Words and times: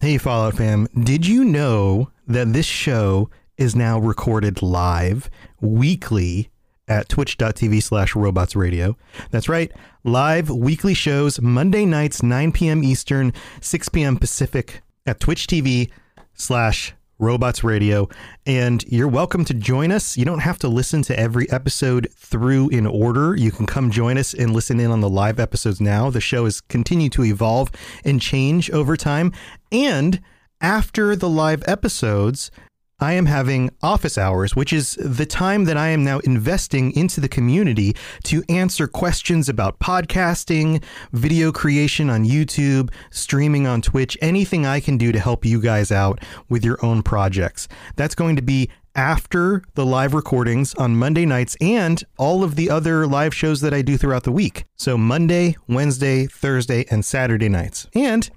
Hey, 0.00 0.18
Fallout 0.18 0.56
fam. 0.56 0.88
Did 0.88 1.26
you 1.26 1.42
know 1.42 2.10
that 2.26 2.52
this 2.52 2.66
show 2.66 3.30
is 3.56 3.74
now 3.74 3.98
recorded 3.98 4.60
live 4.60 5.30
weekly 5.62 6.50
at 6.86 7.08
twitch.tv 7.08 7.82
slash 7.82 8.14
robots 8.14 8.54
radio? 8.54 8.94
That's 9.30 9.48
right. 9.48 9.72
Live 10.04 10.50
weekly 10.50 10.92
shows 10.92 11.40
Monday 11.40 11.86
nights, 11.86 12.22
9 12.22 12.52
p.m. 12.52 12.84
Eastern, 12.84 13.32
6 13.62 13.88
p.m. 13.88 14.18
Pacific 14.18 14.82
at 15.06 15.18
Twitch 15.18 15.46
TV 15.46 15.90
slash 16.34 16.92
Robots 17.18 17.64
Radio. 17.64 18.08
And 18.44 18.84
you're 18.84 19.08
welcome 19.08 19.44
to 19.46 19.54
join 19.54 19.90
us. 19.90 20.16
You 20.16 20.24
don't 20.24 20.40
have 20.40 20.58
to 20.60 20.68
listen 20.68 21.02
to 21.02 21.18
every 21.18 21.50
episode 21.50 22.08
through 22.14 22.68
in 22.68 22.86
order. 22.86 23.34
You 23.36 23.50
can 23.50 23.66
come 23.66 23.90
join 23.90 24.18
us 24.18 24.34
and 24.34 24.52
listen 24.52 24.80
in 24.80 24.90
on 24.90 25.00
the 25.00 25.08
live 25.08 25.40
episodes 25.40 25.80
now. 25.80 26.10
The 26.10 26.20
show 26.20 26.44
has 26.44 26.60
continued 26.60 27.12
to 27.12 27.24
evolve 27.24 27.70
and 28.04 28.20
change 28.20 28.70
over 28.70 28.96
time. 28.96 29.32
And 29.72 30.20
after 30.60 31.16
the 31.16 31.28
live 31.28 31.62
episodes, 31.66 32.50
I 32.98 33.12
am 33.12 33.26
having 33.26 33.68
office 33.82 34.16
hours, 34.16 34.56
which 34.56 34.72
is 34.72 34.94
the 34.94 35.26
time 35.26 35.64
that 35.64 35.76
I 35.76 35.88
am 35.88 36.02
now 36.02 36.18
investing 36.20 36.92
into 36.96 37.20
the 37.20 37.28
community 37.28 37.94
to 38.24 38.42
answer 38.48 38.86
questions 38.86 39.50
about 39.50 39.78
podcasting, 39.80 40.82
video 41.12 41.52
creation 41.52 42.08
on 42.08 42.24
YouTube, 42.24 42.90
streaming 43.10 43.66
on 43.66 43.82
Twitch, 43.82 44.16
anything 44.22 44.64
I 44.64 44.80
can 44.80 44.96
do 44.96 45.12
to 45.12 45.20
help 45.20 45.44
you 45.44 45.60
guys 45.60 45.92
out 45.92 46.20
with 46.48 46.64
your 46.64 46.82
own 46.82 47.02
projects. 47.02 47.68
That's 47.96 48.14
going 48.14 48.34
to 48.36 48.42
be 48.42 48.70
after 48.94 49.62
the 49.74 49.84
live 49.84 50.14
recordings 50.14 50.72
on 50.76 50.96
Monday 50.96 51.26
nights 51.26 51.54
and 51.60 52.02
all 52.16 52.42
of 52.42 52.56
the 52.56 52.70
other 52.70 53.06
live 53.06 53.34
shows 53.34 53.60
that 53.60 53.74
I 53.74 53.82
do 53.82 53.98
throughout 53.98 54.22
the 54.22 54.32
week. 54.32 54.64
So 54.76 54.96
Monday, 54.96 55.56
Wednesday, 55.68 56.26
Thursday, 56.26 56.86
and 56.90 57.04
Saturday 57.04 57.50
nights. 57.50 57.86
And 57.94 58.30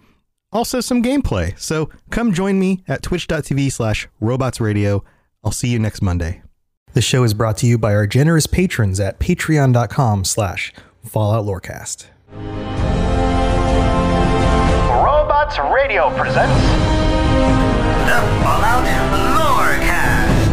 also 0.51 0.79
some 0.79 1.03
gameplay. 1.03 1.57
So 1.59 1.89
come 2.09 2.33
join 2.33 2.59
me 2.59 2.83
at 2.87 3.01
twitch.tv 3.01 3.71
slash 3.71 4.07
robotsradio. 4.21 5.03
I'll 5.43 5.51
see 5.51 5.69
you 5.69 5.79
next 5.79 6.01
Monday. 6.01 6.41
The 6.93 7.01
show 7.01 7.23
is 7.23 7.33
brought 7.33 7.57
to 7.57 7.67
you 7.67 7.77
by 7.77 7.93
our 7.93 8.07
generous 8.07 8.47
patrons 8.47 8.99
at 8.99 9.19
patreon.com 9.19 10.25
slash 10.25 10.73
Fallout 11.05 11.45
Lorecast. 11.45 12.07
Robots 15.03 15.59
Radio 15.71 16.09
presents 16.17 16.61
The 18.05 18.19
Fallout 18.43 18.85
Lorecast. 19.37 20.49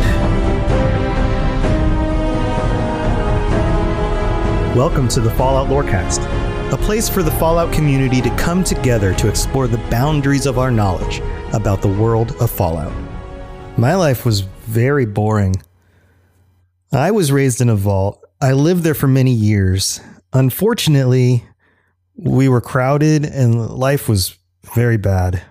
Welcome 4.77 5.09
to 5.09 5.21
the 5.21 5.31
Fallout 5.31 5.69
Lorecast, 5.69 6.21
a 6.73 6.77
place 6.77 7.09
for 7.09 7.23
the 7.23 7.31
Fallout 7.31 7.73
community 7.73 8.21
to 8.21 8.37
come 8.37 8.65
together 8.65 9.15
to 9.15 9.29
explore 9.29 9.69
the 9.69 9.79
boundaries 9.89 10.47
of 10.47 10.59
our 10.59 10.71
knowledge 10.73 11.21
about 11.53 11.81
the 11.81 11.89
world 11.89 12.35
of 12.41 12.51
Fallout. 12.51 12.93
My 13.79 13.95
life 13.95 14.27
was 14.27 14.41
very 14.41 15.07
boring. 15.07 15.55
I 16.93 17.13
was 17.13 17.31
raised 17.31 17.61
in 17.61 17.69
a 17.69 17.77
vault. 17.77 18.21
I 18.41 18.53
lived 18.53 18.83
there 18.83 18.95
for 18.95 19.07
many 19.07 19.31
years. 19.31 20.01
Unfortunately, 20.33 21.45
we 22.17 22.49
were 22.49 22.61
crowded 22.61 23.25
and 23.25 23.69
life 23.69 24.09
was 24.09 24.37
very 24.75 24.97
bad. 24.97 25.43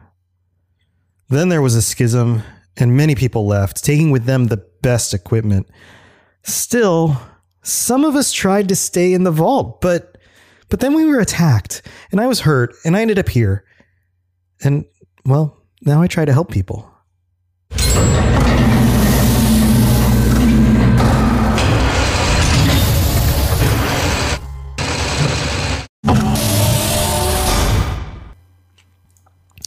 Then 1.30 1.48
there 1.48 1.62
was 1.62 1.76
a 1.76 1.82
schism, 1.82 2.44
and 2.76 2.98
many 2.98 3.16
people 3.16 3.48
left, 3.48 3.84
taking 3.84 4.12
with 4.12 4.26
them 4.26 4.48
the 4.48 4.66
best 4.82 5.14
equipment. 5.14 5.68
Still, 6.44 7.18
some 7.64 8.04
of 8.04 8.16
us 8.16 8.34
tried 8.34 8.68
to 8.68 8.76
stay 8.76 9.14
in 9.14 9.24
the 9.24 9.32
vault, 9.32 9.80
but 9.80 10.15
but 10.70 10.80
then 10.80 10.94
we 10.94 11.06
were 11.06 11.20
attacked, 11.20 11.82
and 12.12 12.20
I 12.20 12.28
was 12.28 12.42
hurt, 12.42 12.76
and 12.84 12.96
I 12.96 13.02
ended 13.02 13.20
up 13.20 13.30
here. 13.30 13.66
And 14.64 14.86
well, 15.26 15.62
now 15.82 16.02
I 16.02 16.08
try 16.08 16.26
to 16.26 16.34
help 16.34 16.52
people. 16.52 16.92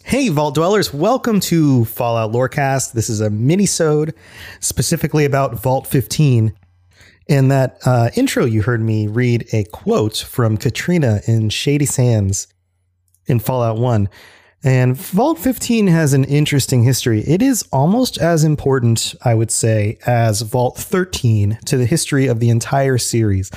Hey, 0.05 0.31
Vault 0.31 0.55
Dwellers, 0.55 0.93
welcome 0.95 1.39
to 1.41 1.85
Fallout 1.85 2.33
Lorecast. 2.33 2.93
This 2.93 3.11
is 3.11 3.21
a 3.21 3.29
mini-sode 3.29 4.15
specifically 4.59 5.27
about 5.27 5.55
Vault 5.55 5.87
15. 5.87 6.55
In 7.29 7.49
that 7.49 7.79
uh, 7.85 8.09
intro, 8.17 8.47
you 8.47 8.63
heard 8.63 8.81
me 8.81 9.07
read 9.07 9.47
a 9.53 9.65
quote 9.65 10.17
from 10.17 10.57
Katrina 10.57 11.21
in 11.27 11.51
Shady 11.51 11.85
Sands 11.85 12.49
in 13.27 13.39
Fallout 13.39 13.77
1. 13.77 14.09
And 14.65 14.97
Vault 14.97 15.39
15 15.39 15.87
has 15.89 16.15
an 16.15 16.25
interesting 16.25 16.83
history. 16.83 17.21
It 17.21 17.43
is 17.43 17.69
almost 17.71 18.17
as 18.17 18.45
important, 18.45 19.15
I 19.23 19.35
would 19.35 19.51
say, 19.51 19.99
as 20.07 20.41
Vault 20.41 20.79
13 20.79 21.59
to 21.67 21.77
the 21.77 21.85
history 21.85 22.27
of 22.27 22.41
the 22.41 22.49
entire 22.49 22.97
series. 22.97 23.51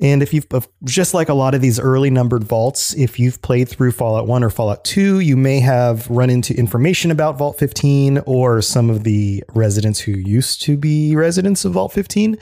And 0.00 0.22
if 0.22 0.32
you've 0.32 0.46
just 0.84 1.12
like 1.12 1.28
a 1.28 1.34
lot 1.34 1.54
of 1.54 1.60
these 1.60 1.80
early 1.80 2.10
numbered 2.10 2.44
vaults, 2.44 2.94
if 2.94 3.18
you've 3.18 3.42
played 3.42 3.68
through 3.68 3.90
Fallout 3.92 4.26
1 4.28 4.44
or 4.44 4.50
Fallout 4.50 4.84
2, 4.84 5.20
you 5.20 5.36
may 5.36 5.58
have 5.60 6.08
run 6.08 6.30
into 6.30 6.56
information 6.56 7.10
about 7.10 7.36
Vault 7.36 7.58
15 7.58 8.22
or 8.26 8.62
some 8.62 8.90
of 8.90 9.02
the 9.02 9.42
residents 9.54 9.98
who 9.98 10.12
used 10.12 10.62
to 10.62 10.76
be 10.76 11.16
residents 11.16 11.64
of 11.64 11.72
Vault 11.72 11.92
15. 11.92 12.36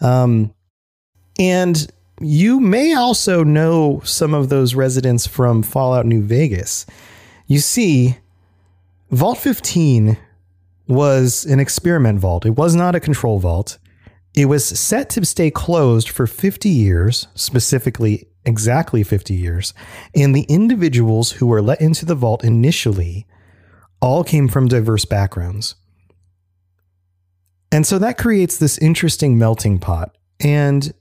Um, 0.00 0.54
and 1.40 1.90
you 2.20 2.60
may 2.60 2.94
also 2.94 3.42
know 3.42 4.00
some 4.04 4.32
of 4.32 4.48
those 4.48 4.74
residents 4.76 5.26
from 5.26 5.62
Fallout 5.64 6.06
New 6.06 6.22
Vegas. 6.22 6.86
You 7.48 7.58
see, 7.58 8.18
Vault 9.10 9.38
15 9.38 10.16
was 10.86 11.44
an 11.46 11.58
experiment 11.58 12.20
vault. 12.20 12.46
It 12.46 12.50
was 12.50 12.74
not 12.76 12.94
a 12.94 13.00
control 13.00 13.40
vault. 13.40 13.78
It 14.34 14.46
was 14.46 14.66
set 14.66 15.10
to 15.10 15.24
stay 15.24 15.50
closed 15.50 16.08
for 16.08 16.26
50 16.26 16.68
years, 16.68 17.26
specifically 17.34 18.28
exactly 18.44 19.02
50 19.02 19.34
years. 19.34 19.74
And 20.14 20.34
the 20.34 20.46
individuals 20.48 21.32
who 21.32 21.46
were 21.46 21.62
let 21.62 21.80
into 21.80 22.04
the 22.04 22.14
vault 22.14 22.42
initially 22.42 23.26
all 24.00 24.24
came 24.24 24.48
from 24.48 24.68
diverse 24.68 25.04
backgrounds. 25.04 25.74
And 27.70 27.86
so 27.86 27.98
that 27.98 28.18
creates 28.18 28.58
this 28.58 28.78
interesting 28.78 29.38
melting 29.38 29.78
pot. 29.78 30.16
And 30.40 30.92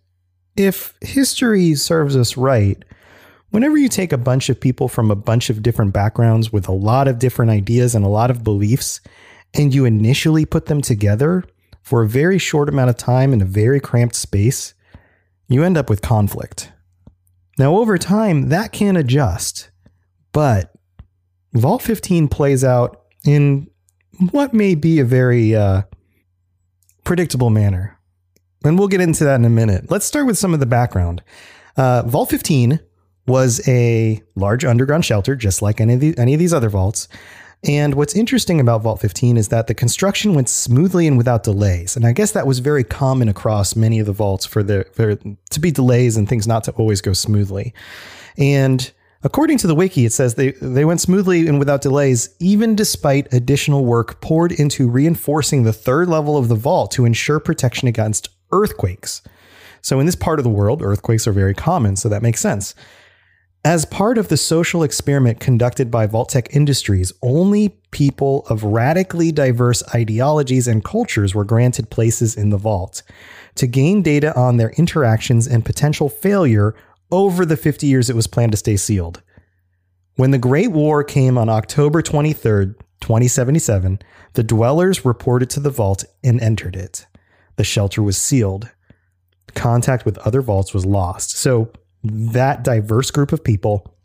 if 0.55 0.93
history 1.01 1.73
serves 1.75 2.15
us 2.15 2.37
right, 2.37 2.83
whenever 3.49 3.77
you 3.77 3.89
take 3.89 4.13
a 4.13 4.17
bunch 4.17 4.49
of 4.49 4.59
people 4.59 4.87
from 4.87 5.09
a 5.09 5.15
bunch 5.15 5.49
of 5.49 5.63
different 5.63 5.93
backgrounds 5.93 6.51
with 6.51 6.67
a 6.67 6.73
lot 6.73 7.07
of 7.07 7.19
different 7.19 7.51
ideas 7.51 7.95
and 7.95 8.05
a 8.05 8.09
lot 8.09 8.29
of 8.29 8.43
beliefs, 8.43 9.01
and 9.53 9.73
you 9.73 9.85
initially 9.85 10.45
put 10.45 10.67
them 10.67 10.81
together 10.81 11.43
for 11.81 12.03
a 12.03 12.07
very 12.07 12.37
short 12.37 12.69
amount 12.69 12.89
of 12.89 12.97
time 12.97 13.33
in 13.33 13.41
a 13.41 13.45
very 13.45 13.79
cramped 13.79 14.15
space, 14.15 14.73
you 15.47 15.63
end 15.63 15.77
up 15.77 15.89
with 15.89 16.01
conflict. 16.01 16.71
Now, 17.57 17.75
over 17.75 17.97
time, 17.97 18.49
that 18.49 18.71
can 18.71 18.95
adjust, 18.95 19.69
but 20.31 20.71
Vault 21.53 21.81
15 21.81 22.27
plays 22.27 22.63
out 22.63 23.01
in 23.25 23.69
what 24.31 24.53
may 24.53 24.75
be 24.75 24.99
a 24.99 25.05
very 25.05 25.55
uh, 25.55 25.83
predictable 27.03 27.49
manner. 27.49 27.97
And 28.63 28.77
we'll 28.77 28.87
get 28.87 29.01
into 29.01 29.23
that 29.25 29.35
in 29.35 29.45
a 29.45 29.49
minute. 29.49 29.89
Let's 29.89 30.05
start 30.05 30.27
with 30.27 30.37
some 30.37 30.53
of 30.53 30.59
the 30.59 30.65
background. 30.65 31.23
Uh, 31.75 32.03
vault 32.03 32.29
15 32.29 32.79
was 33.27 33.67
a 33.67 34.21
large 34.35 34.63
underground 34.63 35.03
shelter, 35.03 35.35
just 35.35 35.61
like 35.61 35.81
any 35.81 35.95
of, 35.95 35.99
the, 35.99 36.17
any 36.17 36.33
of 36.33 36.39
these 36.39 36.53
other 36.53 36.69
vaults. 36.69 37.07
And 37.63 37.93
what's 37.93 38.15
interesting 38.15 38.59
about 38.59 38.81
Vault 38.81 38.99
15 39.01 39.37
is 39.37 39.49
that 39.49 39.67
the 39.67 39.75
construction 39.75 40.33
went 40.33 40.49
smoothly 40.49 41.05
and 41.05 41.15
without 41.17 41.43
delays. 41.43 41.95
And 41.95 42.07
I 42.07 42.11
guess 42.11 42.31
that 42.31 42.47
was 42.47 42.57
very 42.57 42.83
common 42.83 43.29
across 43.29 43.75
many 43.75 43.99
of 43.99 44.07
the 44.07 44.13
vaults 44.13 44.47
for 44.47 44.63
there 44.63 44.85
to 44.85 45.59
be 45.59 45.69
delays 45.69 46.17
and 46.17 46.27
things 46.27 46.47
not 46.47 46.63
to 46.63 46.71
always 46.71 47.01
go 47.01 47.13
smoothly. 47.13 47.73
And 48.35 48.91
according 49.23 49.59
to 49.59 49.67
the 49.67 49.75
wiki, 49.75 50.05
it 50.05 50.13
says 50.13 50.33
they, 50.33 50.51
they 50.53 50.85
went 50.85 51.01
smoothly 51.01 51.47
and 51.47 51.59
without 51.59 51.81
delays, 51.81 52.35
even 52.39 52.75
despite 52.75 53.31
additional 53.31 53.85
work 53.85 54.21
poured 54.21 54.51
into 54.51 54.89
reinforcing 54.89 55.61
the 55.61 55.73
third 55.73 56.09
level 56.09 56.37
of 56.37 56.47
the 56.47 56.55
vault 56.55 56.89
to 56.91 57.05
ensure 57.05 57.39
protection 57.39 57.87
against 57.87 58.29
earthquakes. 58.51 59.21
So 59.81 59.99
in 59.99 60.07
this 60.07 60.15
part 60.15 60.39
of 60.39 60.43
the 60.43 60.49
world, 60.49 60.81
earthquakes 60.81 61.27
are 61.27 61.31
very 61.31 61.53
common, 61.53 61.95
so 61.95 62.09
that 62.09 62.23
makes 62.23 62.41
sense. 62.41 62.73
As 63.63 63.85
part 63.85 64.17
of 64.17 64.29
the 64.29 64.37
social 64.37 64.81
experiment 64.81 65.39
conducted 65.39 65.91
by 65.91 66.07
Vault-Tec 66.07 66.55
Industries, 66.55 67.13
only 67.21 67.69
people 67.91 68.43
of 68.49 68.63
radically 68.63 69.31
diverse 69.31 69.83
ideologies 69.93 70.67
and 70.67 70.83
cultures 70.83 71.35
were 71.35 71.43
granted 71.43 71.91
places 71.91 72.35
in 72.35 72.49
the 72.49 72.57
vault 72.57 73.03
to 73.53 73.67
gain 73.67 74.01
data 74.01 74.35
on 74.35 74.57
their 74.57 74.71
interactions 74.71 75.45
and 75.45 75.63
potential 75.63 76.09
failure 76.09 76.73
over 77.11 77.45
the 77.45 77.57
50 77.57 77.85
years 77.85 78.09
it 78.09 78.15
was 78.15 78.25
planned 78.25 78.51
to 78.53 78.57
stay 78.57 78.77
sealed. 78.77 79.21
When 80.15 80.31
the 80.31 80.39
Great 80.39 80.71
War 80.71 81.03
came 81.03 81.37
on 81.37 81.47
October 81.47 82.01
23rd, 82.01 82.75
2077, 83.01 83.99
the 84.33 84.43
dwellers 84.43 85.05
reported 85.05 85.51
to 85.51 85.59
the 85.59 85.69
vault 85.69 86.03
and 86.23 86.41
entered 86.41 86.75
it. 86.75 87.05
The 87.57 87.63
shelter 87.63 88.01
was 88.01 88.17
sealed. 88.17 88.71
Contact 89.53 90.03
with 90.03 90.17
other 90.19 90.41
vaults 90.41 90.73
was 90.73 90.85
lost. 90.85 91.37
So 91.37 91.71
that 92.03 92.63
diverse 92.63 93.11
group 93.11 93.31
of 93.31 93.43
people 93.43 93.95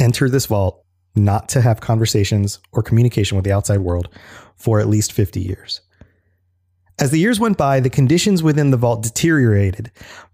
enter 0.00 0.28
this 0.28 0.46
vault 0.46 0.84
not 1.14 1.48
to 1.50 1.60
have 1.60 1.80
conversations 1.80 2.58
or 2.72 2.82
communication 2.82 3.36
with 3.36 3.44
the 3.44 3.52
outside 3.52 3.78
world 3.78 4.08
for 4.56 4.80
at 4.80 4.88
least 4.88 5.12
50 5.12 5.40
years. 5.40 5.80
As 6.98 7.10
the 7.10 7.18
years 7.18 7.40
went 7.40 7.58
by, 7.58 7.80
the 7.80 7.90
conditions 7.90 8.42
within 8.42 8.70
the 8.70 8.76
vault 8.76 9.02
deteriorated. 9.02 9.90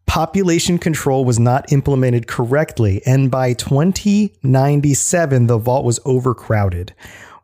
Population 0.07 0.79
control 0.79 1.25
was 1.25 1.39
not 1.39 1.73
implemented 1.73 2.27
correctly, 2.27 3.01
and 3.07 3.31
by 3.31 3.55
2097, 3.55 5.47
the 5.47 5.59
vault 5.59 5.85
was 5.85 6.01
overcrowded 6.05 6.95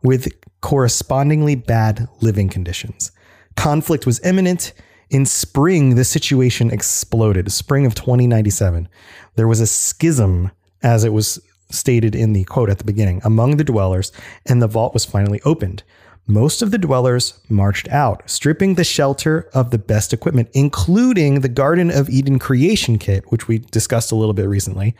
with 0.03 0.27
correspondingly 0.61 1.55
bad 1.55 2.07
living 2.21 2.49
conditions. 2.49 3.11
Conflict 3.55 4.05
was 4.05 4.23
imminent. 4.23 4.73
In 5.09 5.25
spring, 5.25 5.95
the 5.95 6.03
situation 6.03 6.69
exploded, 6.69 7.51
spring 7.51 7.85
of 7.85 7.95
2097 7.95 8.89
there 9.35 9.47
was 9.47 9.61
a 9.61 9.67
schism, 9.67 10.51
as 10.81 11.03
it 11.03 11.13
was 11.13 11.39
stated 11.69 12.15
in 12.15 12.33
the 12.33 12.43
quote 12.45 12.69
at 12.69 12.79
the 12.79 12.83
beginning, 12.83 13.21
among 13.23 13.57
the 13.57 13.63
dwellers, 13.63 14.11
and 14.45 14.61
the 14.61 14.67
vault 14.67 14.93
was 14.93 15.05
finally 15.05 15.41
opened. 15.45 15.83
Most 16.25 16.61
of 16.61 16.71
the 16.71 16.77
dwellers 16.77 17.39
marched 17.47 17.87
out, 17.89 18.29
stripping 18.29 18.75
the 18.75 18.83
shelter 18.83 19.49
of 19.53 19.71
the 19.71 19.77
best 19.77 20.11
equipment, 20.11 20.49
including 20.53 21.39
the 21.39 21.49
Garden 21.49 21.89
of 21.89 22.09
Eden 22.09 22.39
creation 22.39 22.97
kit, 22.97 23.23
which 23.31 23.47
we 23.47 23.59
discussed 23.59 24.11
a 24.11 24.15
little 24.15 24.33
bit 24.33 24.47
recently. 24.47 24.95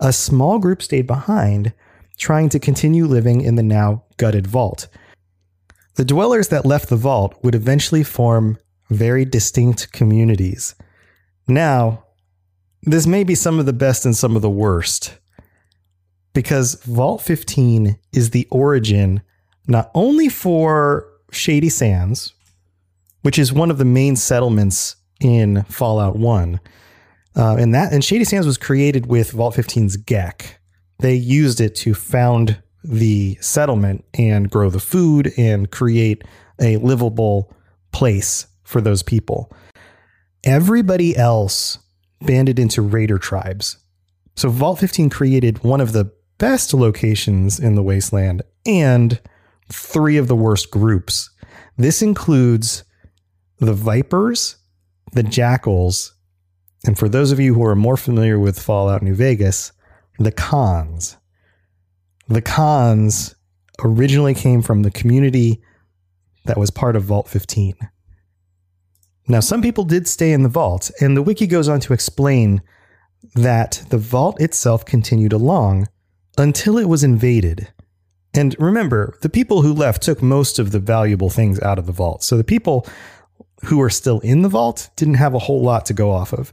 A 0.00 0.12
small 0.12 0.58
group 0.58 0.80
stayed 0.80 1.06
behind, 1.06 1.74
trying 2.16 2.48
to 2.50 2.58
continue 2.58 3.04
living 3.04 3.42
in 3.42 3.56
the 3.56 3.62
now 3.62 4.04
gutted 4.16 4.46
vault. 4.46 4.88
The 5.96 6.04
dwellers 6.06 6.48
that 6.48 6.64
left 6.64 6.88
the 6.88 6.96
vault 6.96 7.38
would 7.42 7.54
eventually 7.54 8.02
form 8.02 8.58
very 8.94 9.24
distinct 9.24 9.92
communities. 9.92 10.74
Now, 11.48 12.04
this 12.82 13.06
may 13.06 13.24
be 13.24 13.34
some 13.34 13.58
of 13.58 13.66
the 13.66 13.72
best 13.72 14.04
and 14.04 14.16
some 14.16 14.36
of 14.36 14.42
the 14.42 14.50
worst 14.50 15.18
because 16.32 16.82
Vault 16.84 17.22
15 17.22 17.98
is 18.12 18.30
the 18.30 18.46
origin 18.50 19.22
not 19.66 19.90
only 19.94 20.28
for 20.28 21.06
Shady 21.30 21.68
Sands, 21.68 22.34
which 23.22 23.38
is 23.38 23.52
one 23.52 23.70
of 23.70 23.78
the 23.78 23.84
main 23.84 24.16
settlements 24.16 24.96
in 25.20 25.62
Fallout 25.64 26.16
1. 26.16 26.60
Uh, 27.34 27.56
and 27.56 27.74
that 27.74 27.92
and 27.92 28.04
Shady 28.04 28.24
Sands 28.24 28.46
was 28.46 28.58
created 28.58 29.06
with 29.06 29.30
Vault 29.30 29.54
15's 29.54 29.96
GECK. 29.96 30.56
They 30.98 31.14
used 31.14 31.60
it 31.60 31.74
to 31.76 31.94
found 31.94 32.62
the 32.84 33.38
settlement 33.40 34.04
and 34.14 34.50
grow 34.50 34.68
the 34.68 34.80
food 34.80 35.32
and 35.38 35.70
create 35.70 36.24
a 36.60 36.76
livable 36.78 37.54
place 37.92 38.46
for 38.64 38.80
those 38.80 39.02
people. 39.02 39.52
Everybody 40.44 41.16
else 41.16 41.78
banded 42.20 42.58
into 42.58 42.82
raider 42.82 43.18
tribes. 43.18 43.78
So 44.36 44.48
Vault 44.48 44.78
15 44.78 45.10
created 45.10 45.62
one 45.62 45.80
of 45.80 45.92
the 45.92 46.12
best 46.38 46.74
locations 46.74 47.60
in 47.60 47.74
the 47.74 47.82
wasteland 47.82 48.42
and 48.66 49.20
three 49.70 50.16
of 50.16 50.28
the 50.28 50.36
worst 50.36 50.70
groups. 50.70 51.30
This 51.76 52.02
includes 52.02 52.84
the 53.58 53.74
Vipers, 53.74 54.56
the 55.12 55.22
Jackals, 55.22 56.14
and 56.84 56.98
for 56.98 57.08
those 57.08 57.30
of 57.30 57.38
you 57.38 57.54
who 57.54 57.64
are 57.64 57.76
more 57.76 57.96
familiar 57.96 58.38
with 58.38 58.58
Fallout 58.60 59.02
New 59.02 59.14
Vegas, 59.14 59.72
the 60.18 60.32
Khans. 60.32 61.16
The 62.28 62.42
Khans 62.42 63.34
originally 63.84 64.34
came 64.34 64.62
from 64.62 64.82
the 64.82 64.90
community 64.90 65.62
that 66.44 66.58
was 66.58 66.70
part 66.70 66.96
of 66.96 67.04
Vault 67.04 67.28
15. 67.28 67.76
Now, 69.28 69.40
some 69.40 69.62
people 69.62 69.84
did 69.84 70.08
stay 70.08 70.32
in 70.32 70.42
the 70.42 70.48
vault, 70.48 70.90
and 71.00 71.16
the 71.16 71.22
wiki 71.22 71.46
goes 71.46 71.68
on 71.68 71.80
to 71.80 71.92
explain 71.92 72.62
that 73.34 73.84
the 73.90 73.98
vault 73.98 74.40
itself 74.40 74.84
continued 74.84 75.32
along 75.32 75.88
until 76.36 76.78
it 76.78 76.88
was 76.88 77.04
invaded. 77.04 77.72
And 78.34 78.56
remember, 78.58 79.16
the 79.20 79.28
people 79.28 79.62
who 79.62 79.72
left 79.72 80.02
took 80.02 80.22
most 80.22 80.58
of 80.58 80.72
the 80.72 80.78
valuable 80.78 81.30
things 81.30 81.60
out 81.60 81.78
of 81.78 81.86
the 81.86 81.92
vault. 81.92 82.22
So 82.22 82.36
the 82.36 82.44
people 82.44 82.86
who 83.64 83.78
were 83.78 83.90
still 83.90 84.20
in 84.20 84.42
the 84.42 84.48
vault 84.48 84.90
didn't 84.96 85.14
have 85.14 85.34
a 85.34 85.38
whole 85.38 85.62
lot 85.62 85.86
to 85.86 85.94
go 85.94 86.10
off 86.10 86.32
of. 86.32 86.52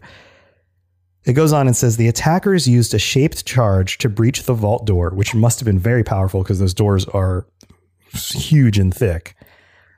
It 1.25 1.33
goes 1.33 1.53
on 1.53 1.67
and 1.67 1.75
says 1.75 1.97
the 1.97 2.07
attackers 2.07 2.67
used 2.67 2.93
a 2.93 2.99
shaped 2.99 3.45
charge 3.45 3.97
to 3.99 4.09
breach 4.09 4.43
the 4.43 4.53
vault 4.53 4.85
door, 4.85 5.09
which 5.11 5.33
must 5.33 5.59
have 5.59 5.65
been 5.65 5.79
very 5.79 6.03
powerful 6.03 6.43
because 6.43 6.59
those 6.59 6.73
doors 6.73 7.05
are 7.05 7.45
huge 8.13 8.77
and 8.77 8.93
thick. 8.93 9.35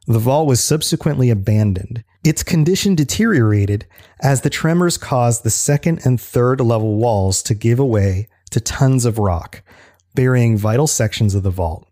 The 0.07 0.19
vault 0.19 0.47
was 0.47 0.63
subsequently 0.63 1.29
abandoned. 1.29 2.03
Its 2.23 2.43
condition 2.43 2.95
deteriorated 2.95 3.85
as 4.21 4.41
the 4.41 4.49
tremors 4.49 4.97
caused 4.97 5.43
the 5.43 5.49
second 5.49 6.01
and 6.05 6.19
third 6.19 6.59
level 6.59 6.95
walls 6.95 7.43
to 7.43 7.53
give 7.53 7.79
way 7.79 8.27
to 8.51 8.59
tons 8.59 9.05
of 9.05 9.17
rock, 9.17 9.63
burying 10.15 10.57
vital 10.57 10.87
sections 10.87 11.35
of 11.35 11.43
the 11.43 11.49
vault. 11.49 11.87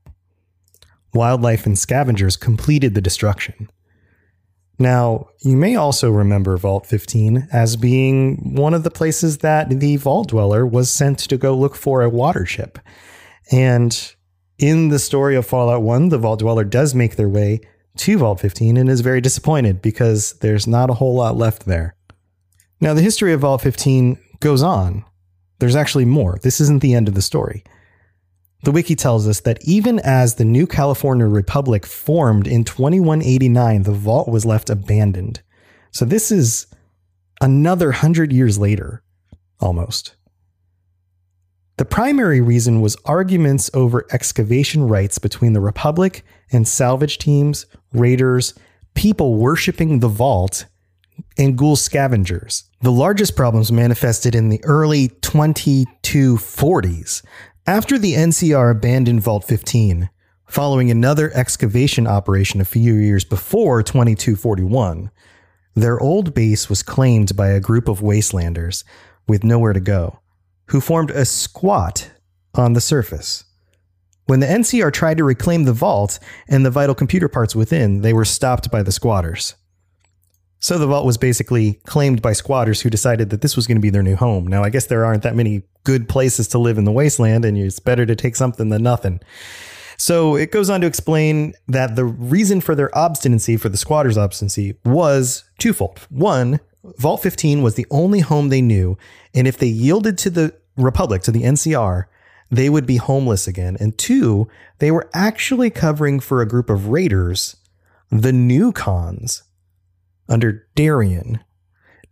Wildlife 1.14 1.66
and 1.66 1.78
scavengers 1.78 2.36
completed 2.36 2.94
the 2.94 3.02
destruction. 3.02 3.70
Now, 4.78 5.30
you 5.44 5.58
may 5.58 5.76
also 5.76 6.10
remember 6.10 6.56
Vault 6.56 6.86
15 6.86 7.50
as 7.52 7.76
being 7.76 8.56
one 8.56 8.74
of 8.74 8.84
the 8.84 8.92
places 8.92 9.40
that 9.40 9.70
the 9.70 9.98
Vault 9.98 10.30
Dweller 10.30 10.66
was 10.66 10.90
sent 10.90 11.20
to 11.20 11.38
go 11.38 11.54
look 11.56 11.76
for 11.76 12.02
a 12.02 12.10
water 12.10 12.46
chip. 12.46 12.80
And 13.52 14.14
in 14.58 14.88
the 14.88 15.00
story 15.00 15.36
of 15.36 15.46
Fallout 15.46 15.82
1, 15.82 16.10
the 16.10 16.18
Vault 16.18 16.40
Dweller 16.40 16.64
does 16.64 16.96
make 16.96 17.18
their 17.18 17.28
way 17.28 17.60
to 18.00 18.18
Vault 18.18 18.40
15 18.40 18.78
and 18.78 18.90
is 18.90 19.02
very 19.02 19.22
disappointed 19.22 19.82
because 19.82 20.34
there's 20.40 20.68
not 20.68 20.90
a 20.90 20.96
whole 20.96 21.16
lot 21.16 21.38
left 21.38 21.66
there. 21.66 21.96
Now, 22.82 22.94
the 22.94 23.02
history 23.02 23.34
of 23.34 23.42
Vault 23.42 23.62
15 23.62 24.18
goes 24.40 24.64
on. 24.64 25.06
There's 25.60 25.76
actually 25.76 26.06
more. 26.06 26.38
This 26.42 26.62
isn't 26.62 26.82
the 26.82 26.94
end 26.94 27.08
of 27.08 27.14
the 27.14 27.22
story. 27.22 27.64
The 28.64 28.72
wiki 28.72 28.96
tells 28.96 29.28
us 29.28 29.42
that 29.42 29.64
even 29.64 30.00
as 30.00 30.36
the 30.36 30.46
new 30.46 30.68
California 30.68 31.26
Republic 31.26 31.86
formed 31.86 32.48
in 32.48 32.64
2189, 32.64 33.84
the 33.84 33.92
vault 33.92 34.28
was 34.28 34.46
left 34.46 34.70
abandoned. 34.70 35.42
So 35.92 36.06
this 36.06 36.32
is 36.32 36.68
another 37.42 37.92
hundred 37.92 38.34
years 38.34 38.58
later, 38.58 39.02
almost. 39.60 40.16
The 41.80 41.86
primary 41.86 42.42
reason 42.42 42.82
was 42.82 42.98
arguments 43.06 43.72
over 43.74 44.06
excavation 44.12 44.90
rights 44.90 45.18
between 45.18 45.54
the 45.54 45.62
Republic 45.62 46.26
and 46.52 46.68
salvage 46.68 47.20
teams, 47.20 47.68
raiders, 47.94 48.54
people 48.96 49.36
worshipping 49.36 50.02
the 50.02 50.10
vault, 50.10 50.66
and 51.38 51.58
ghoul 51.58 51.78
scavengers. 51.78 52.66
The 52.82 52.92
largest 52.92 53.38
problems 53.38 53.72
manifested 53.72 54.36
in 54.36 54.50
the 54.50 54.62
early 54.66 55.08
2240s. 55.08 57.24
After 57.66 57.98
the 57.98 58.14
NCR 58.14 58.72
abandoned 58.72 59.22
Vault 59.22 59.46
15, 59.46 60.10
following 60.48 60.92
another 60.92 61.32
excavation 61.34 62.06
operation 62.06 62.60
a 62.60 62.66
few 62.66 62.96
years 62.96 63.24
before 63.24 63.84
2241. 63.84 65.10
Their 65.76 65.98
old 65.98 66.34
base 66.34 66.68
was 66.68 66.84
claimed 66.84 67.38
by 67.38 67.52
a 67.52 67.62
group 67.62 67.88
of 67.88 68.02
wastelanders 68.02 68.84
with 69.30 69.46
nowhere 69.46 69.72
to 69.72 69.80
go, 69.80 70.20
who 70.70 70.82
formed 70.82 71.12
a 71.12 71.26
squat 71.26 72.12
on 72.56 72.74
the 72.74 72.82
surface. 72.82 73.46
When 74.26 74.40
the 74.40 74.48
NCR 74.48 74.94
tried 74.94 75.18
to 75.18 75.24
reclaim 75.24 75.64
the 75.64 75.74
vault 75.74 76.20
and 76.48 76.66
the 76.66 76.72
vital 76.72 76.94
computer 76.94 77.28
parts 77.28 77.56
within, 77.56 78.02
they 78.02 78.14
were 78.14 78.26
stopped 78.26 78.70
by 78.70 78.84
the 78.84 78.92
squatters. 78.92 79.56
So 80.60 80.78
the 80.78 80.88
vault 80.88 81.06
was 81.06 81.18
basically 81.18 81.80
claimed 81.86 82.22
by 82.22 82.34
squatters 82.34 82.82
who 82.82 82.90
decided 82.90 83.30
that 83.30 83.42
this 83.42 83.56
was 83.56 83.66
going 83.66 83.78
to 83.78 83.82
be 83.82 83.90
their 83.90 84.04
new 84.04 84.16
home. 84.16 84.46
Now, 84.46 84.64
I 84.64 84.70
guess 84.70 84.88
there 84.88 85.06
aren't 85.06 85.24
that 85.24 85.36
many 85.36 85.64
good 85.86 86.10
places 86.10 86.48
to 86.50 86.60
live 86.60 86.78
in 86.78 86.84
the 86.84 86.92
wasteland, 86.92 87.46
and 87.46 87.58
it's 87.58 87.80
better 87.80 88.06
to 88.06 88.16
take 88.16 88.36
something 88.36 88.70
than 88.70 88.84
nothing. 88.84 89.22
So 89.98 90.36
it 90.36 90.52
goes 90.52 90.70
on 90.70 90.82
to 90.82 90.88
explain 90.88 91.54
that 91.68 91.96
the 91.96 92.06
reason 92.06 92.62
for 92.62 92.76
their 92.76 92.96
obstinacy, 92.96 93.58
for 93.58 93.70
the 93.70 93.78
squatters' 93.78 94.18
obstinacy, 94.18 94.76
was 94.84 95.46
twofold. 95.58 96.00
One, 96.10 96.60
Vault 96.84 97.22
15 97.22 97.62
was 97.62 97.76
the 97.76 97.86
only 97.92 98.22
home 98.22 98.50
they 98.50 98.62
knew, 98.62 98.98
and 99.34 99.48
if 99.48 99.58
they 99.58 99.68
yielded 99.68 100.18
to 100.20 100.30
the 100.30 100.54
Republic, 100.84 101.22
to 101.24 101.32
the 101.32 101.44
NCR, 101.44 102.06
they 102.50 102.70
would 102.70 102.86
be 102.86 102.98
homeless 102.98 103.48
again. 103.48 103.78
And 103.80 103.98
two, 103.98 104.48
they 104.80 104.92
were 104.92 105.10
actually 105.14 105.70
covering 105.70 106.20
for 106.20 106.42
a 106.42 106.48
group 106.48 106.70
of 106.70 106.88
raiders, 106.88 107.56
the 108.10 108.34
new 108.34 108.72
Khans, 108.72 109.44
under 110.28 110.68
Darion. 110.76 111.42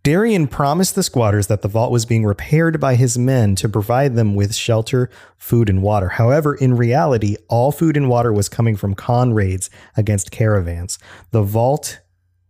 Darion 0.04 0.48
promised 0.48 0.94
the 0.94 1.02
squatters 1.02 1.48
that 1.48 1.62
the 1.62 1.68
vault 1.68 1.90
was 1.90 2.06
being 2.06 2.24
repaired 2.24 2.80
by 2.80 2.94
his 2.94 3.18
men 3.18 3.54
to 3.56 3.68
provide 3.68 4.14
them 4.14 4.34
with 4.34 4.54
shelter, 4.54 5.10
food, 5.36 5.68
and 5.68 5.82
water. 5.82 6.08
However, 6.10 6.54
in 6.54 6.76
reality, 6.76 7.36
all 7.48 7.72
food 7.72 7.96
and 7.96 8.08
water 8.08 8.32
was 8.32 8.48
coming 8.48 8.76
from 8.76 8.94
Khan 8.94 9.34
raids 9.34 9.68
against 9.96 10.30
caravans. 10.30 10.98
The 11.32 11.42
vault 11.42 12.00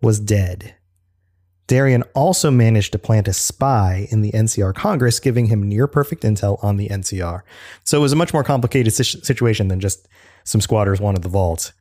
was 0.03 0.21
dead. 0.21 0.75
Darion 1.69 2.03
also 2.15 2.51
managed 2.51 2.93
to 2.93 2.99
plant 2.99 3.29
a 3.29 3.33
spy 3.33 4.09
in 4.11 4.23
the 4.23 4.33
NCR 4.33 4.75
Congress, 4.75 5.21
giving 5.21 5.47
him 5.47 5.63
near 5.63 5.87
perfect 5.87 6.25
intel 6.25 6.63
on 6.65 6.79
the 6.79 6.89
NCR. 6.89 7.43
So 7.85 7.99
it 7.99 8.01
was 8.01 8.13
a 8.13 8.17
much 8.17 8.33
more 8.33 8.43
complicated 8.43 8.93
situation 8.93 9.69
than 9.69 9.79
just 9.79 10.09
some 10.45 10.63
squatters 10.63 10.99
wanted 10.99 11.23
the 11.23 11.29
vault. 11.29 11.73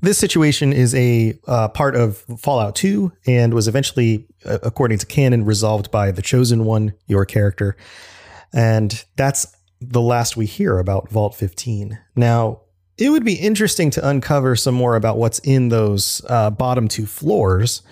This 0.00 0.16
situation 0.16 0.72
is 0.72 0.94
a 0.94 1.38
uh, 1.46 1.68
part 1.68 1.94
of 1.94 2.18
Fallout 2.38 2.74
2 2.76 3.12
and 3.26 3.52
was 3.52 3.68
eventually, 3.68 4.26
uh, 4.46 4.58
according 4.62 4.98
to 4.98 5.06
canon, 5.06 5.44
resolved 5.44 5.90
by 5.90 6.10
the 6.10 6.22
Chosen 6.22 6.64
One, 6.64 6.94
your 7.06 7.26
character. 7.26 7.76
And 8.52 9.04
that's 9.16 9.54
the 9.80 10.00
last 10.00 10.36
we 10.36 10.46
hear 10.46 10.78
about 10.78 11.10
Vault 11.10 11.34
15. 11.34 11.98
Now, 12.16 12.62
it 12.96 13.10
would 13.10 13.24
be 13.24 13.34
interesting 13.34 13.90
to 13.90 14.08
uncover 14.08 14.56
some 14.56 14.74
more 14.74 14.96
about 14.96 15.18
what's 15.18 15.38
in 15.40 15.68
those 15.68 16.22
uh, 16.28 16.50
bottom 16.50 16.88
two 16.88 17.06
floors 17.06 17.82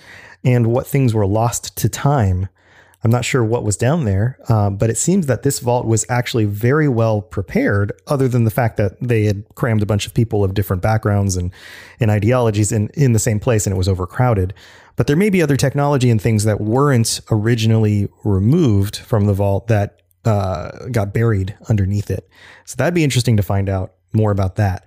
and 0.47 0.69
what 0.69 0.87
things 0.87 1.13
were 1.13 1.27
lost 1.27 1.77
to 1.77 1.89
time. 1.89 2.49
I'm 3.05 3.11
not 3.11 3.25
sure 3.25 3.45
what 3.45 3.65
was 3.65 3.77
down 3.77 4.05
there, 4.05 4.39
um, 4.49 4.77
but 4.79 4.91
it 4.91 4.97
seems 4.97 5.27
that 5.27 5.43
this 5.43 5.59
vault 5.59 5.87
was 5.87 6.07
actually 6.09 6.45
very 6.45 6.89
well 6.89 7.21
prepared, 7.21 7.93
other 8.07 8.27
than 8.27 8.45
the 8.45 8.51
fact 8.51 8.79
that 8.79 8.99
they 9.01 9.25
had 9.25 9.45
crammed 9.55 9.83
a 9.83 9.87
bunch 9.87 10.07
of 10.07 10.15
people 10.15 10.43
of 10.43 10.55
different 10.55 10.83
backgrounds 10.83 11.37
and, 11.37 11.53
and 12.01 12.11
ideologies 12.11 12.73
in, 12.73 12.89
in 12.95 13.13
the 13.13 13.19
same 13.19 13.39
place 13.39 13.67
and 13.67 13.75
it 13.75 13.77
was 13.77 13.89
overcrowded. 13.89 14.55
But 14.95 15.09
there 15.09 15.17
may 15.17 15.31
be 15.31 15.43
other 15.43 15.57
technology 15.57 16.11
and 16.11 16.23
things 16.23 16.45
that 16.45 16.61
weren't 16.61 17.21
originally 17.31 18.09
removed 18.25 18.97
from 18.97 19.27
the 19.27 19.35
vault 19.35 19.67
that 19.67 20.01
uh, 20.25 20.87
got 20.91 21.13
buried 21.13 21.57
underneath 21.69 22.11
it. 22.11 22.29
So 22.65 22.77
that'd 22.77 22.95
be 22.95 23.05
interesting 23.05 23.37
to 23.37 23.43
find 23.43 23.69
out 23.69 23.95
more 24.13 24.31
about 24.31 24.57
that. 24.57 24.87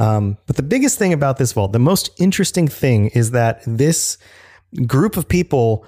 Um, 0.00 0.38
but 0.46 0.56
the 0.56 0.62
biggest 0.62 0.98
thing 0.98 1.12
about 1.12 1.36
this 1.36 1.52
vault, 1.52 1.72
the 1.72 1.78
most 1.78 2.08
interesting 2.18 2.66
thing 2.66 3.08
is 3.08 3.32
that 3.32 3.60
this 3.66 4.16
group 4.86 5.18
of 5.18 5.28
people 5.28 5.84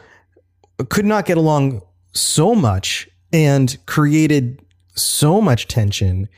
could 0.90 1.06
not 1.06 1.24
get 1.24 1.38
along 1.38 1.80
so 2.12 2.54
much 2.54 3.08
and 3.32 3.74
created 3.86 4.60
so 4.94 5.40
much 5.40 5.66
tension 5.66 6.28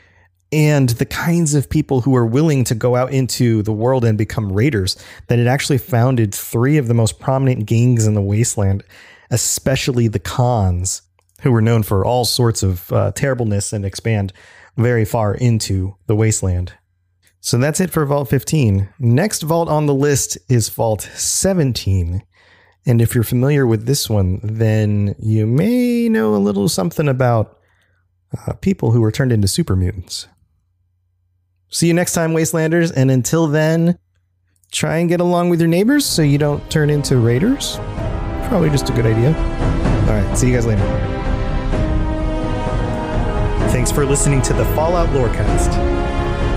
and 0.53 0.91
the 0.91 1.05
kinds 1.05 1.55
of 1.55 1.69
people 1.69 2.03
who 2.03 2.15
are 2.15 2.25
willing 2.25 2.63
to 2.63 2.77
go 2.77 2.95
out 2.95 3.11
into 3.11 3.61
the 3.63 3.73
world 3.73 4.05
and 4.05 4.17
become 4.17 4.53
raiders 4.53 4.97
that 5.27 5.41
it 5.41 5.49
actually 5.49 5.79
founded 5.79 6.33
three 6.33 6.77
of 6.77 6.87
the 6.87 6.95
most 6.95 7.19
prominent 7.19 7.67
gangs 7.67 8.07
in 8.07 8.15
the 8.15 8.23
wasteland 8.23 8.85
especially 9.31 10.07
the 10.07 10.21
Khans 10.21 11.03
who 11.41 11.51
were 11.51 11.63
known 11.63 11.83
for 11.83 12.05
all 12.05 12.25
sorts 12.25 12.63
of 12.63 12.93
uh, 12.93 13.11
terribleness 13.13 13.73
and 13.73 13.85
expand 13.85 14.33
very 14.77 15.05
far 15.05 15.35
into 15.35 15.97
the 16.07 16.15
wasteland 16.15 16.75
so 17.45 17.59
that's 17.59 17.79
it 17.79 17.91
for 17.91 18.07
Vault 18.07 18.31
15. 18.31 18.89
Next 18.99 19.43
vault 19.43 19.69
on 19.69 19.85
the 19.85 19.93
list 19.93 20.39
is 20.49 20.71
Vault 20.71 21.03
17. 21.03 22.23
And 22.87 23.03
if 23.03 23.15
you're 23.15 23.23
familiar 23.23 23.67
with 23.67 23.85
this 23.85 24.09
one, 24.09 24.41
then 24.43 25.15
you 25.19 25.47
may 25.47 26.09
know 26.09 26.35
a 26.35 26.39
little 26.39 26.71
something 26.71 27.07
about 27.07 27.59
uh, 28.35 28.55
people 28.55 28.93
who 28.93 29.03
were 29.03 29.13
turned 29.13 29.31
into 29.31 29.47
super 29.47 29.77
mutants. 29.77 30.27
See 31.69 31.87
you 31.87 31.93
next 31.93 32.15
time, 32.15 32.33
Wastelanders. 32.33 32.91
And 32.97 33.11
until 33.11 33.47
then, 33.47 33.99
try 34.73 34.97
and 34.97 35.11
get 35.11 35.21
along 35.21 35.51
with 35.51 35.61
your 35.61 35.69
neighbors 35.69 36.07
so 36.07 36.23
you 36.23 36.39
don't 36.39 36.71
turn 36.71 36.89
into 36.89 37.19
raiders. 37.19 37.77
Probably 38.49 38.71
just 38.71 38.89
a 38.89 38.95
good 38.95 39.05
idea. 39.05 39.37
All 39.37 40.19
right, 40.19 40.35
see 40.35 40.49
you 40.49 40.55
guys 40.55 40.65
later. 40.65 40.81
Thanks 43.71 43.93
for 43.93 44.07
listening 44.07 44.41
to 44.41 44.55
the 44.55 44.65
Fallout 44.65 45.11
Lorecast. 45.11 45.94